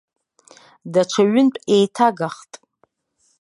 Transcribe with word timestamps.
Даҽа 0.93 1.23
ҩынтә 1.31 1.59
еиҭагахт. 1.75 2.51